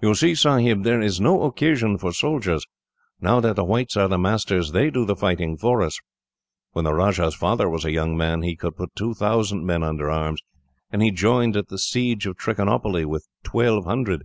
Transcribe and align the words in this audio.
"You 0.00 0.14
see, 0.14 0.34
Sahib, 0.34 0.84
there 0.84 1.02
is 1.02 1.20
no 1.20 1.42
occasion 1.42 1.98
for 1.98 2.14
soldiers. 2.14 2.64
Now 3.20 3.40
that 3.40 3.56
the 3.56 3.64
whites 3.66 3.94
are 3.94 4.08
the 4.08 4.16
masters, 4.16 4.72
they 4.72 4.88
do 4.88 5.04
the 5.04 5.14
fighting 5.14 5.58
for 5.58 5.82
us. 5.82 6.00
When 6.72 6.86
the 6.86 6.94
Rajah's 6.94 7.34
father 7.34 7.68
was 7.68 7.84
a 7.84 7.92
young 7.92 8.16
man, 8.16 8.40
he 8.40 8.56
could 8.56 8.74
put 8.74 8.96
two 8.96 9.12
thousand 9.12 9.66
men 9.66 9.82
under 9.82 10.10
arms, 10.10 10.40
and 10.90 11.02
he 11.02 11.10
joined 11.10 11.58
at 11.58 11.68
the 11.68 11.76
siege 11.78 12.24
of 12.26 12.38
Trichinopoly 12.38 13.04
with 13.04 13.26
twelve 13.42 13.84
hundred. 13.84 14.24